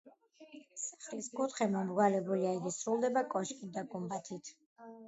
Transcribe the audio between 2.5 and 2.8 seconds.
იგი